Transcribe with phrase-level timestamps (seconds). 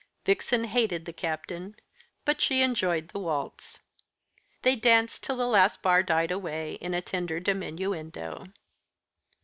[0.25, 1.75] Vixen hated the Captain,
[2.25, 3.77] but she enjoyed the waltz.
[4.63, 8.47] They danced till the last bar died away in a tender diminuendo.